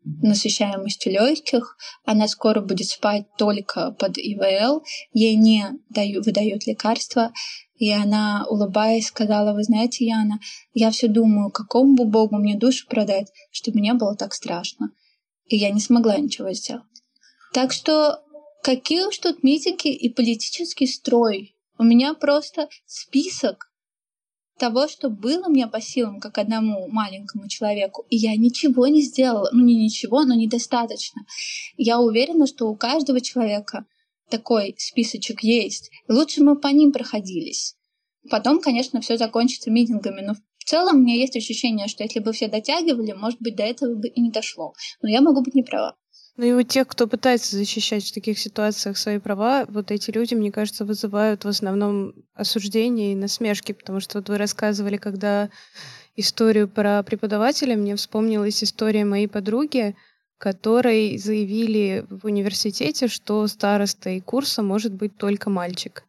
[0.05, 4.83] насыщаемости легких, она скоро будет спать только под ИВЛ,
[5.13, 7.31] ей не дают, выдают лекарства,
[7.75, 10.39] и она, улыбаясь, сказала, вы знаете, Яна,
[10.73, 14.91] я все думаю, какому бы богу мне душу продать, чтобы мне было так страшно.
[15.47, 16.86] И я не смогла ничего сделать.
[17.53, 18.21] Так что
[18.63, 21.52] какие уж тут митинги и политический строй.
[21.84, 23.69] У меня просто список
[24.58, 29.50] того, что было мне по силам, как одному маленькому человеку, и я ничего не сделала.
[29.52, 31.24] Ну, не ничего, но недостаточно.
[31.76, 33.86] Я уверена, что у каждого человека
[34.30, 35.91] такой списочек есть.
[36.08, 37.76] Лучше мы по ним проходились.
[38.30, 42.32] Потом, конечно, все закончится митингами, но в целом у меня есть ощущение, что если бы
[42.32, 44.74] все дотягивали, может быть, до этого бы и не дошло.
[45.02, 45.98] Но я могу быть неправа.
[46.36, 50.34] Ну и у тех, кто пытается защищать в таких ситуациях свои права, вот эти люди,
[50.34, 55.52] мне кажется, вызывают в основном осуждение и насмешки, потому что вот вы рассказывали, когда
[56.15, 59.96] историю про преподавателя, мне вспомнилась история моей подруги,
[60.39, 66.04] которой заявили в университете, что старостой курса может быть только мальчик.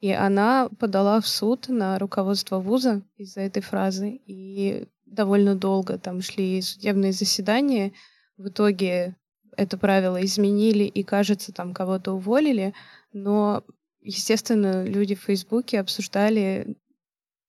[0.00, 4.20] И она подала в суд на руководство вуза из-за этой фразы.
[4.26, 7.92] И довольно долго там шли судебные заседания.
[8.36, 9.16] В итоге
[9.58, 12.74] это правило изменили и, кажется, там кого-то уволили,
[13.12, 13.64] но,
[14.00, 16.76] естественно, люди в Фейсбуке обсуждали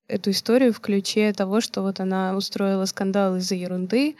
[0.08, 4.16] эту историю в ключе того, что вот она устроила скандал из-за ерунды,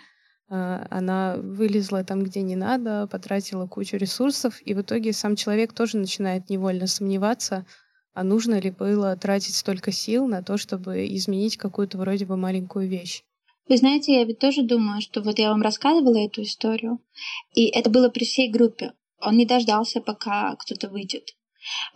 [0.49, 5.73] а, она вылезла там, где не надо, потратила кучу ресурсов, и в итоге сам человек
[5.73, 7.67] тоже начинает невольно сомневаться,
[8.15, 12.89] а нужно ли было тратить столько сил на то, чтобы изменить какую-то вроде бы маленькую
[12.89, 13.25] вещь.
[13.71, 16.99] Вы знаете, я ведь тоже думаю, что вот я вам рассказывала эту историю,
[17.55, 18.95] и это было при всей группе.
[19.21, 21.37] Он не дождался, пока кто-то выйдет.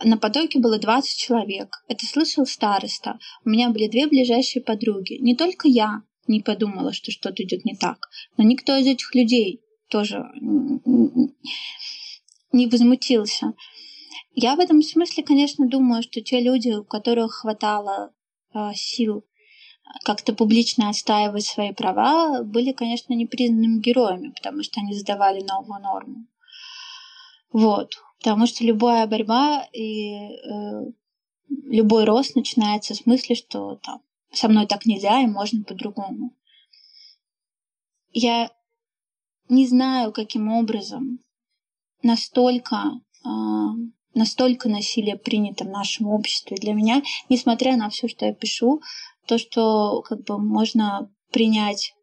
[0.04, 1.82] На потоке было 20 человек.
[1.88, 3.18] Это слышал староста.
[3.44, 5.14] У меня были две ближайшие подруги.
[5.14, 7.98] Не только я не подумала, что что-то идет не так,
[8.37, 9.60] но никто из этих людей
[9.90, 10.24] тоже
[12.52, 13.52] не возмутился.
[14.37, 18.12] Я в этом смысле, конечно, думаю, что те люди, у которых хватало
[18.54, 19.24] э, сил
[20.04, 26.26] как-то публично отстаивать свои права, были, конечно, непризнанными героями, потому что они задавали новую норму.
[27.52, 27.92] Вот.
[28.18, 30.84] Потому что любая борьба и э,
[31.48, 34.00] любой рост начинается с мысли, что там,
[34.32, 36.34] со мной так нельзя и можно по-другому.
[38.12, 38.50] Я
[39.48, 41.20] не знаю, каким образом
[42.02, 43.28] настолько, э,
[44.14, 46.56] настолько насилие принято в нашем обществе.
[46.56, 48.80] Для меня, несмотря на все, что я пишу,
[49.26, 51.94] то, что как бы можно принять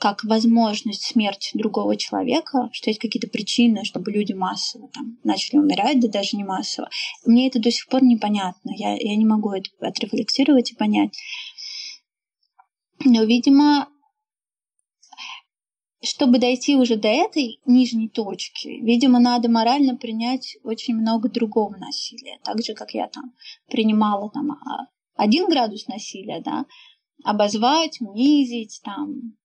[0.00, 6.00] как возможность смерти другого человека, что есть какие-то причины, чтобы люди массово там, начали умирать,
[6.00, 6.88] да даже не массово.
[7.26, 8.72] Мне это до сих пор непонятно.
[8.74, 11.14] Я, я не могу это отрефлексировать и понять.
[13.04, 13.88] Но, видимо,
[16.02, 22.38] чтобы дойти уже до этой нижней точки, видимо, надо морально принять очень много другого насилия.
[22.42, 23.34] Так же, как я там
[23.68, 24.86] принимала там, а,
[25.20, 26.64] один градус насилия, да,
[27.22, 29.36] обозвать, унизить, там,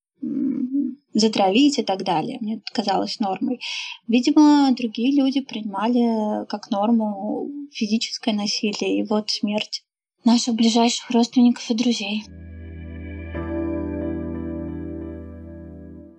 [1.14, 2.38] затравить и так далее.
[2.40, 3.60] Мне это казалось нормой.
[4.08, 9.84] Видимо, другие люди принимали как норму физическое насилие и вот смерть
[10.24, 12.24] наших ближайших родственников и друзей.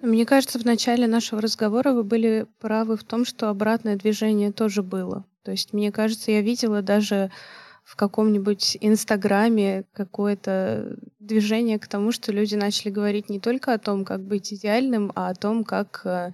[0.02, 4.82] Мне кажется, в начале нашего разговора вы были правы в том, что обратное движение тоже
[4.82, 5.24] было.
[5.42, 7.32] То есть, мне кажется, я видела даже
[7.86, 14.04] в каком-нибудь Инстаграме какое-то движение к тому, что люди начали говорить не только о том,
[14.04, 16.32] как быть идеальным, а о том, как, э,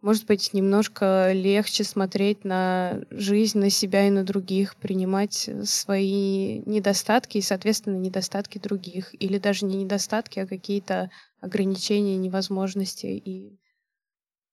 [0.00, 7.38] может быть, немножко легче смотреть на жизнь, на себя и на других, принимать свои недостатки
[7.38, 9.14] и, соответственно, недостатки других.
[9.22, 11.08] Или даже не недостатки, а какие-то
[11.40, 13.60] ограничения, невозможности и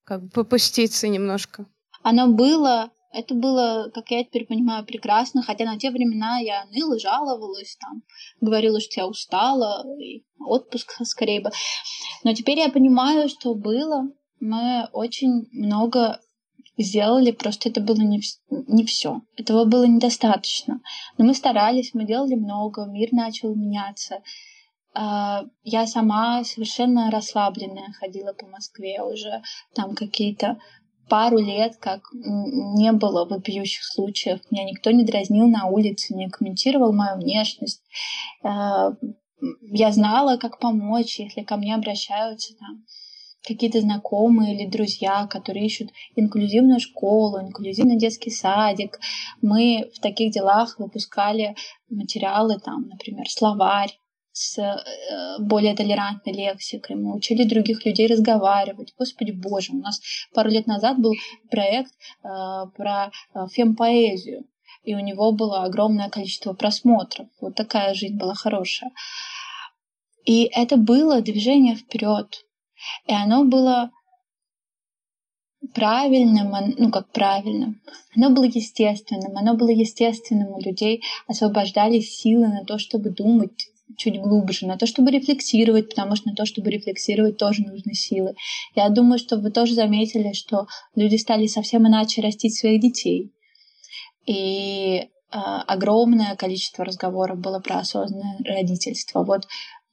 [0.03, 1.65] как бы попуститься немножко.
[2.03, 6.99] Оно было это было, как я теперь понимаю, прекрасно, хотя на те времена я ныла,
[6.99, 8.03] жаловалась, там,
[8.41, 11.51] говорила, что я устала, и отпуск скорее бы.
[12.23, 14.09] Но теперь я понимаю, что было.
[14.41, 16.19] Мы очень много
[16.77, 19.21] сделали, просто это было не, не все.
[19.37, 20.81] Этого было недостаточно.
[21.17, 24.21] Но мы старались, мы делали много, мир начал меняться.
[24.93, 29.41] А, я сама совершенно расслабленная ходила по Москве уже,
[29.73, 30.57] там какие-то
[31.09, 34.39] пару лет, как не было вопиющих случаев.
[34.51, 37.81] Меня никто не дразнил на улице, не комментировал мою внешность.
[38.43, 38.91] Э,
[39.61, 42.83] я знала, как помочь, если ко мне обращаются там
[43.45, 48.99] какие-то знакомые или друзья, которые ищут инклюзивную школу, инклюзивный детский садик.
[49.41, 51.55] Мы в таких делах выпускали
[51.89, 53.99] материалы, там, например, словарь
[54.35, 58.93] с э, более толерантной лексикой, мы учили других людей разговаривать.
[58.99, 60.01] Господи боже, у нас
[60.33, 61.13] пару лет назад был
[61.49, 62.27] проект э,
[62.75, 64.43] про э, фемпоэзию,
[64.83, 67.27] и у него было огромное количество просмотров.
[67.39, 68.91] Вот такая жизнь была хорошая.
[70.25, 72.43] И это было движение вперед.
[73.07, 73.91] И оно было
[75.73, 77.81] правильным, ну как правильным,
[78.15, 84.19] оно было естественным, оно было естественным у людей, освобождались силы на то, чтобы думать чуть
[84.19, 88.35] глубже, на то, чтобы рефлексировать, потому что на то, чтобы рефлексировать, тоже нужны силы.
[88.75, 93.31] Я думаю, что вы тоже заметили, что люди стали совсем иначе растить своих детей.
[94.25, 99.23] И э, огромное количество разговоров было про осознанное родительство.
[99.23, 99.47] Вот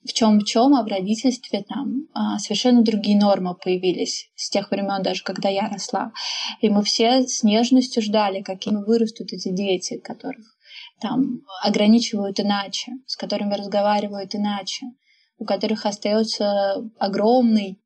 [0.05, 4.71] в чем в чем, а в родительстве там а, совершенно другие нормы появились с тех
[4.71, 6.13] времен, даже когда я росла.
[6.61, 10.45] И мы все с нежностью ждали, какими вырастут эти дети, которых
[11.03, 14.87] там ограничивают иначе, с которыми разговаривают иначе,
[15.37, 17.83] у которых остается огромный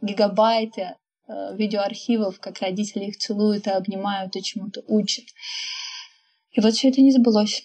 [0.00, 5.24] гигабайты э, видеоархивов, как родители их целуют и обнимают и чему-то учат.
[6.52, 7.64] И вот все это не сбылось.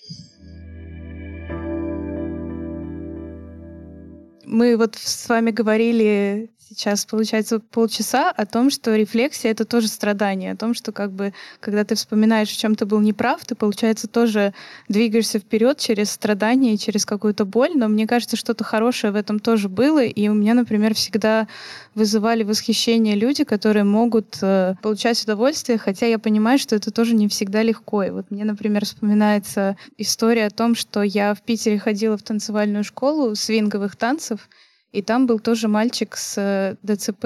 [4.43, 10.51] Мы вот с вами говорили сейчас, получается, полчаса о том, что рефлексия— это тоже страдание,
[10.51, 14.07] о том, что как бы, когда ты вспоминаешь, в чем ты был неправ, ты, получается,
[14.07, 14.53] тоже
[14.89, 19.69] двигаешься вперед через страдания, через какую-то боль, но мне кажется, что-то хорошее в этом тоже
[19.69, 21.47] было, и у меня, например, всегда
[21.93, 27.27] вызывали восхищение люди, которые могут э, получать удовольствие, хотя я понимаю, что это тоже не
[27.27, 28.03] всегда легко.
[28.03, 32.83] И вот мне, например, вспоминается история о том, что я в Питере ходила в танцевальную
[32.83, 34.49] школу свинговых танцев,
[34.95, 37.25] и там был тоже мальчик с э, ДЦП,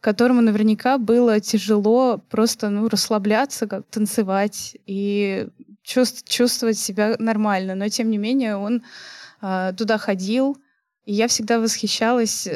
[0.00, 5.48] которому наверняка было тяжело просто ну, расслабляться, как танцевать и
[5.82, 7.74] чувств, чувствовать себя нормально.
[7.74, 8.82] Но тем не менее он
[9.40, 10.58] э, туда ходил,
[11.06, 12.48] и я всегда восхищалась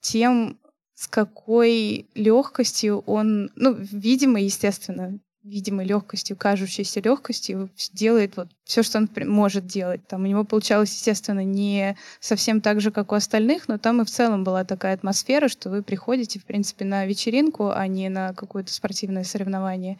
[0.00, 0.58] тем,
[0.94, 8.98] с какой легкостью он, ну, видимо, естественно, видимой легкостью, кажущейся легкостью, делает вот все, что
[8.98, 10.06] он может делать.
[10.06, 14.04] Там у него получалось, естественно, не совсем так же, как у остальных, но там и
[14.04, 18.34] в целом была такая атмосфера, что вы приходите, в принципе, на вечеринку, а не на
[18.34, 19.98] какое-то спортивное соревнование.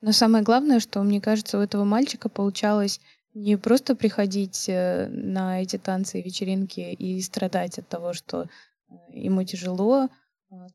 [0.00, 3.00] Но самое главное, что, мне кажется, у этого мальчика получалось
[3.34, 8.94] не просто приходить э, на эти танцы и вечеринки и страдать от того, что э,
[9.12, 10.08] ему тяжело,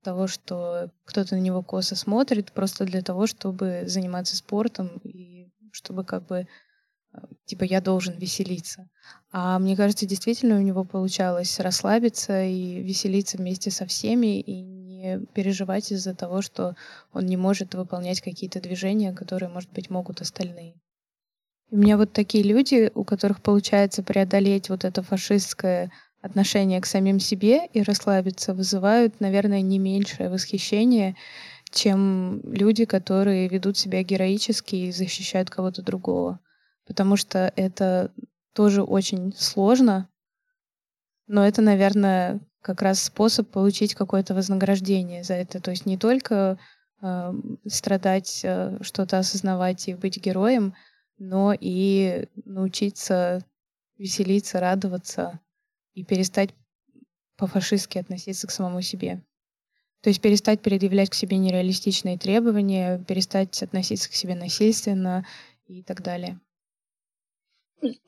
[0.02, 6.04] того, что кто-то на него косо смотрит, просто для того, чтобы заниматься спортом и чтобы
[6.04, 6.48] как бы
[7.14, 8.90] э, типа я должен веселиться.
[9.32, 15.20] А мне кажется, действительно у него получалось расслабиться и веселиться вместе со всеми и не
[15.34, 16.76] переживать из-за того, что
[17.14, 20.76] он не может выполнять какие-то движения, которые, может быть, могут остальные.
[21.70, 25.92] У меня вот такие люди, у которых получается преодолеть вот это фашистское
[26.28, 31.16] отношение к самим себе и расслабиться вызывают, наверное, не меньшее восхищение,
[31.72, 36.40] чем люди, которые ведут себя героически и защищают кого-то другого.
[36.86, 38.12] Потому что это
[38.54, 40.08] тоже очень сложно,
[41.28, 45.60] но это, наверное, как раз способ получить какое-то вознаграждение за это.
[45.62, 46.58] То есть не только
[47.02, 47.34] э,
[47.68, 50.74] страдать, э, что-то осознавать и быть героем,
[51.18, 53.44] но и научиться
[53.98, 55.40] веселиться, радоваться
[55.98, 56.52] и перестать
[57.38, 59.24] по-фашистски относиться к самому себе.
[60.04, 65.26] То есть перестать предъявлять к себе нереалистичные требования, перестать относиться к себе насильственно
[65.66, 66.40] и так далее.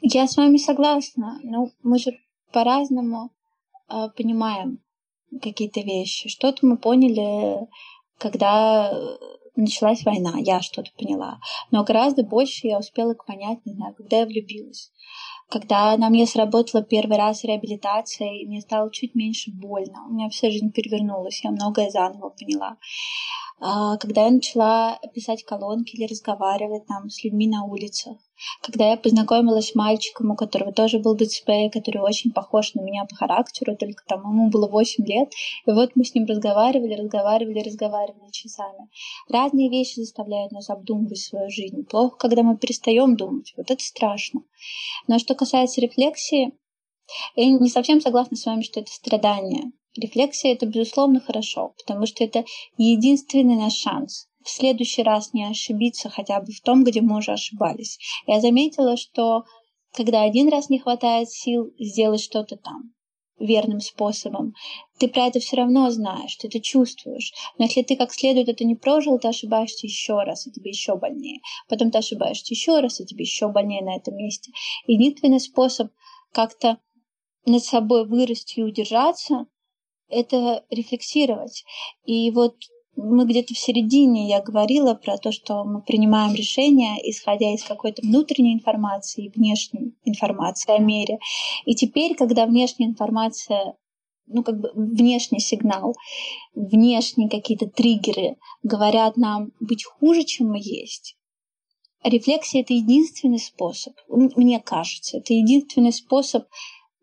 [0.02, 1.40] Я с вами согласна.
[1.42, 2.12] Ну, мы же
[2.52, 3.32] по-разному
[3.90, 4.84] э, понимаем
[5.42, 6.30] какие-то вещи.
[6.30, 7.68] Что-то мы поняли,
[8.20, 8.94] когда
[9.56, 11.40] началась война, я что-то поняла.
[11.72, 14.92] Но гораздо больше я успела понять, не знаю, когда я влюбилась.
[15.50, 20.06] Когда на мне сработала первый раз реабилитация, и мне стало чуть меньше больно.
[20.08, 22.78] У меня вся жизнь перевернулась, я многое заново поняла.
[23.60, 28.18] А, когда я начала писать колонки или разговаривать там с людьми на улицах,
[28.62, 33.06] когда я познакомилась с мальчиком, у которого тоже был ДЦП, который очень похож на меня
[33.06, 35.32] по характеру, только там ему было 8 лет,
[35.66, 38.90] и вот мы с ним разговаривали, разговаривали, разговаривали часами.
[39.28, 41.84] Разные вещи заставляют нас обдумывать свою жизнь.
[41.86, 44.42] Плохо, когда мы перестаем думать, вот это страшно.
[45.08, 46.54] Но что касается рефлексии,
[47.36, 49.72] я не совсем согласна с вами, что это страдание.
[49.98, 52.46] Рефлексия— это, безусловно, хорошо, потому что это
[52.78, 57.34] единственный наш шанс в следующий раз не ошибиться хотя бы в том, где мы уже
[57.34, 58.00] ошибались.
[58.26, 59.44] Я заметила, что
[59.94, 62.94] когда один раз не хватает сил сделать что-то там,
[63.40, 64.54] верным способом,
[64.98, 67.32] ты про это все равно знаешь, ты это чувствуешь.
[67.58, 70.96] Но если ты как следует это не прожил, ты ошибаешься еще раз, и тебе еще
[70.96, 71.40] больнее.
[71.68, 74.52] Потом ты ошибаешься еще раз, и тебе еще больнее на этом месте.
[74.88, 75.92] Единственный способ
[76.34, 76.80] как-то
[77.46, 79.46] над собой вырасти и удержаться,
[80.10, 81.64] это рефлексировать.
[82.04, 82.56] И вот
[83.02, 88.02] мы где-то в середине я говорила про то, что мы принимаем решения, исходя из какой-то
[88.02, 91.20] внутренней информации и внешней информации о мире.
[91.66, 93.76] И теперь, когда внешняя информация
[94.28, 95.96] ну, как бы внешний сигнал,
[96.54, 101.18] внешние какие-то триггеры говорят нам быть хуже, чем мы есть.
[102.04, 106.46] Рефлексия— это единственный способ, мне кажется, это единственный способ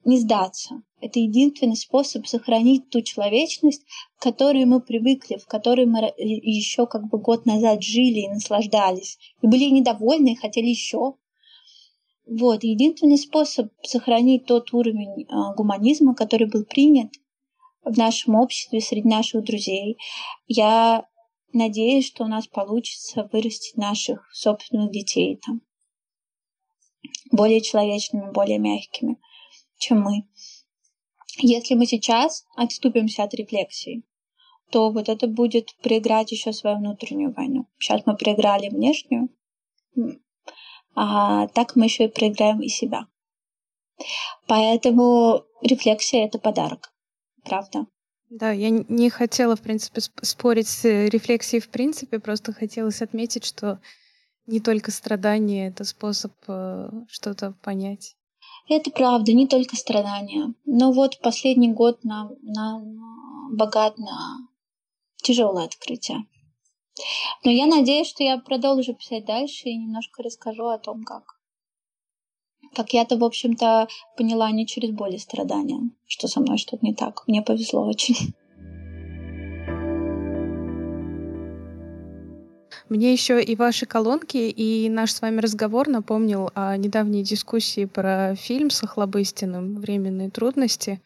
[0.04, 0.82] не сдаться.
[1.06, 3.84] Это единственный способ сохранить ту человечность,
[4.18, 9.16] к которой мы привыкли, в которой мы еще как бы год назад жили и наслаждались.
[9.40, 11.14] И были недовольны, и хотели еще.
[12.26, 17.12] Вот, единственный способ сохранить тот уровень э, гуманизма, который был принят
[17.84, 19.98] в нашем обществе, среди наших друзей.
[20.48, 21.06] Я
[21.52, 25.60] надеюсь, что у нас получится вырастить наших собственных детей там
[27.30, 29.18] более человечными, более мягкими
[29.78, 30.26] чем мы.
[31.38, 34.02] Если мы сейчас отступимся от рефлексии,
[34.70, 37.66] то вот это будет проиграть еще свою внутреннюю войну.
[37.78, 39.28] Сейчас мы проиграли внешнюю,
[40.94, 43.06] а так мы еще и проиграем и себя.
[44.46, 46.92] Поэтому рефлексия это подарок,
[47.44, 47.86] правда.
[48.28, 53.80] Да, я не хотела, в принципе, спорить с рефлексией в принципе, просто хотелось отметить, что
[54.46, 58.16] не только страдание— это способ э, что-то понять.
[58.68, 60.52] Это правда, не только страдания.
[60.64, 62.98] Но вот последний год нам, нам
[63.56, 64.38] богат на
[65.22, 66.26] тяжелое открытие.
[67.44, 71.36] Но я надеюсь, что я продолжу писать дальше и немножко расскажу о том, как.
[72.74, 76.94] Как я-то, в общем-то, поняла не через боль и страдания, что со мной что-то не
[76.94, 77.22] так.
[77.26, 78.34] Мне повезло очень.
[82.88, 88.36] Мне еще и ваши колонки, и наш с вами разговор напомнил о недавней дискуссии про
[88.36, 91.02] фильм с Охлобыстиным «Временные трудности»,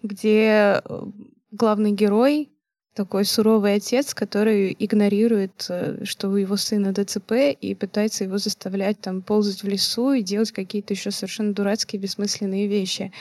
[0.00, 1.02] где э,
[1.50, 2.50] главный герой
[2.94, 9.00] такой суровый отец, который игнорирует, э, что у его сына ДЦП, и пытается его заставлять
[9.00, 13.12] там ползать в лесу и делать какие-то еще совершенно дурацкие, бессмысленные вещи.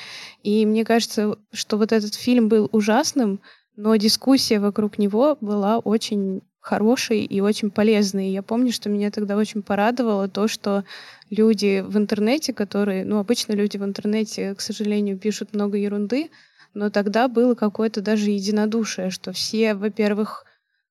[0.43, 3.39] И мне кажется, что вот этот фильм был ужасным,
[3.76, 8.32] но дискуссия вокруг него была очень хороший и очень полезный.
[8.32, 10.84] я помню, что меня тогда очень порадовало то, что
[11.30, 16.30] люди в интернете, которые, ну, обычно люди в интернете, к сожалению, пишут много ерунды,
[16.74, 20.45] но тогда было какое-то даже единодушие, что все, во-первых,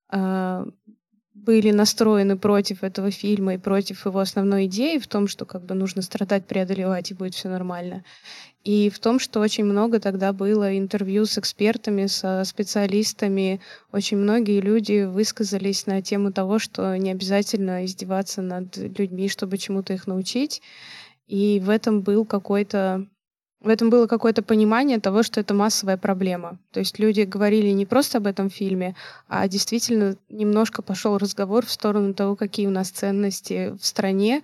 [0.08, 0.66] а,
[1.46, 5.74] были настроены против этого фильма и против его основной идеи в том, что как бы
[5.74, 8.04] нужно страдать, преодолевать, и будет все нормально.
[8.64, 13.60] И в том, что очень много тогда было интервью с экспертами, со специалистами.
[13.92, 19.92] Очень многие люди высказались на тему того, что не обязательно издеваться над людьми, чтобы чему-то
[19.92, 20.62] их научить.
[21.28, 23.06] И в этом был какой-то
[23.60, 26.58] в этом было какое-то понимание того, что это массовая проблема.
[26.72, 28.94] То есть люди говорили не просто об этом фильме,
[29.28, 34.42] а действительно немножко пошел разговор в сторону того, какие у нас ценности в стране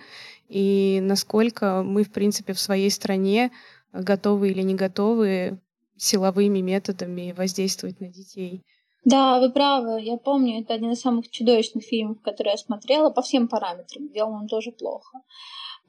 [0.48, 3.50] и насколько мы, в принципе, в своей стране
[3.92, 5.58] готовы или не готовы
[5.96, 8.62] силовыми методами воздействовать на детей.
[9.04, 10.00] Да, вы правы.
[10.00, 14.08] Я помню, это один из самых чудовищных фильмов, которые я смотрела по всем параметрам.
[14.08, 15.20] Делал он тоже плохо.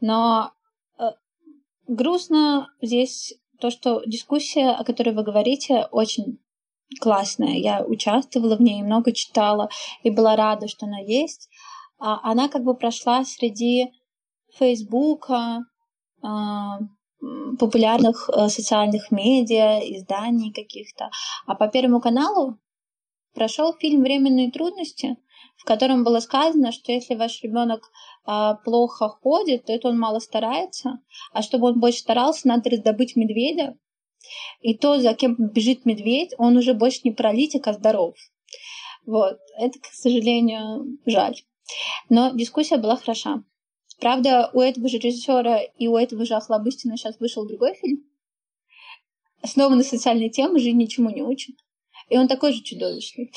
[0.01, 0.51] Но
[1.87, 6.39] грустно здесь то, что дискуссия, о которой вы говорите, очень
[6.99, 7.55] классная.
[7.55, 9.69] Я участвовала в ней, много читала
[10.03, 11.49] и была рада, что она есть.
[11.99, 13.91] А она как бы прошла среди
[14.57, 15.65] Фейсбука,
[16.21, 16.79] а,
[17.59, 21.09] популярных э, социальных медиа, изданий каких-то.
[21.45, 22.59] А по Первому каналу
[23.33, 25.17] прошел фильм «Временные трудности»,
[25.63, 27.89] в котором было сказано, что если ваш ребенок
[28.25, 30.99] а, плохо ходит, то это он мало старается,
[31.31, 33.77] а чтобы он больше старался, надо раздобыть медведя,
[34.59, 38.15] и то, за кем бежит медведь, он уже больше не паралитик, а здоров.
[39.05, 39.39] Вот.
[39.57, 41.35] Это, к сожалению, жаль.
[42.09, 43.41] Но дискуссия была хороша.
[44.01, 48.03] Правда, у этого же режиссера и у этого же Охлобыстина сейчас вышел другой фильм,
[49.41, 51.55] основанный на социальной теме «Жизнь ничему не учит».
[52.09, 53.31] И он такой же чудовищный.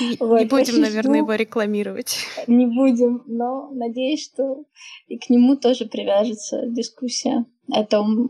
[0.00, 2.18] Не, вот, не будем, наверное, его рекламировать.
[2.46, 4.64] Не будем, но надеюсь, что
[5.06, 8.28] и к нему тоже привяжется дискуссия о том,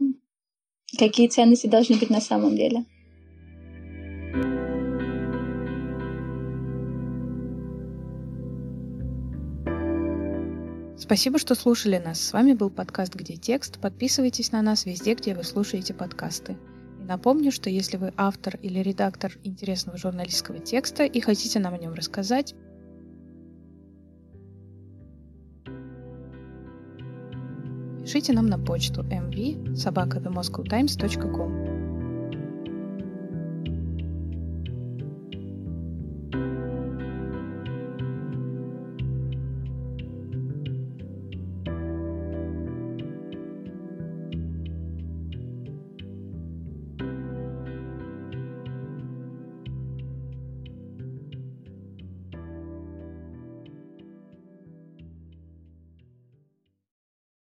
[0.98, 2.84] какие ценности должны быть на самом деле.
[11.08, 12.20] Спасибо, что слушали нас.
[12.20, 13.80] С вами был подкаст «Где текст?».
[13.80, 16.58] Подписывайтесь на нас везде, где вы слушаете подкасты.
[17.08, 21.94] Напомню, что если вы автор или редактор интересного журналистского текста и хотите нам о нем
[21.94, 22.54] рассказать,
[28.02, 30.20] пишите нам на почту mv собака